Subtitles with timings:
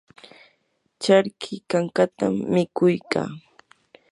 [1.03, 3.31] charki kankatam mikuy kaa.